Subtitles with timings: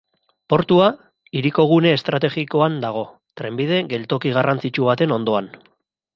[0.51, 0.85] Portua,
[1.39, 3.05] hiriko gune estrategikoan dago,
[3.43, 5.55] trenbide geltoki garrantzitsu baten ondoan.